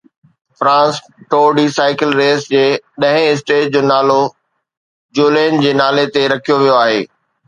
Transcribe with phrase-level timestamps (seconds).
[0.57, 0.95] France
[1.29, 2.63] tour de cycle race جي
[3.03, 4.19] ڏهين stage جو نالو
[5.19, 6.99] جولين جي نالي تي رکيو ويو آهي